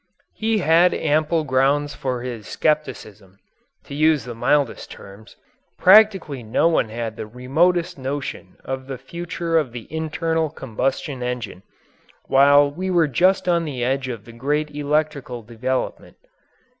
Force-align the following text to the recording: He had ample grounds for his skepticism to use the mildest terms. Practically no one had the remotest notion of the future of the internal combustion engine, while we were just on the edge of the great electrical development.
He 0.33 0.57
had 0.57 0.95
ample 0.95 1.43
grounds 1.43 1.93
for 1.93 2.23
his 2.23 2.47
skepticism 2.47 3.37
to 3.83 3.93
use 3.93 4.25
the 4.25 4.33
mildest 4.33 4.89
terms. 4.89 5.35
Practically 5.77 6.41
no 6.41 6.67
one 6.67 6.89
had 6.89 7.15
the 7.15 7.27
remotest 7.27 7.99
notion 7.99 8.57
of 8.65 8.87
the 8.87 8.97
future 8.97 9.59
of 9.59 9.73
the 9.73 9.85
internal 9.93 10.49
combustion 10.49 11.21
engine, 11.21 11.61
while 12.25 12.67
we 12.71 12.89
were 12.89 13.07
just 13.07 13.47
on 13.47 13.63
the 13.63 13.83
edge 13.83 14.07
of 14.07 14.25
the 14.25 14.33
great 14.33 14.71
electrical 14.71 15.43
development. 15.43 16.17